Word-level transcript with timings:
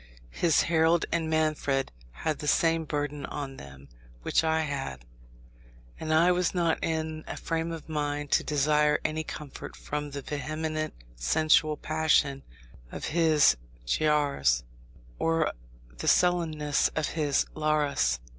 His 0.31 0.63
Harold 0.63 1.05
and 1.11 1.29
Manfred 1.29 1.91
had 2.09 2.39
the 2.39 2.47
same 2.47 2.85
burden 2.85 3.23
on 3.27 3.57
them 3.57 3.87
which 4.23 4.43
I 4.43 4.61
had; 4.61 5.05
and 5.99 6.11
I 6.11 6.31
was 6.31 6.55
not 6.55 6.83
in 6.83 7.23
a 7.27 7.37
frame 7.37 7.71
of 7.71 7.87
mind 7.87 8.31
to 8.31 8.43
desire 8.43 8.99
any 9.05 9.23
comfort 9.23 9.75
from 9.75 10.09
the 10.09 10.23
vehement 10.23 10.95
sensual 11.17 11.77
passion 11.77 12.41
of 12.91 13.09
his 13.13 13.57
Giaours, 13.85 14.63
or 15.19 15.51
the 15.99 16.07
sullenness 16.07 16.87
of 16.95 17.09
his 17.09 17.45
Laras. 17.53 18.19